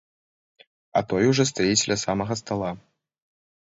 А 0.97 1.05
той 1.13 1.29
ужо 1.33 1.43
стаіць 1.53 1.87
ля 1.93 2.01
самага 2.09 2.43
стала. 2.45 2.77